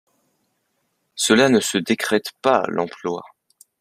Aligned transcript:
Cela 1.13 1.49
ne 1.49 1.59
se 1.59 1.77
décrète 1.77 2.31
pas, 2.41 2.63
l’emploi 2.69 3.21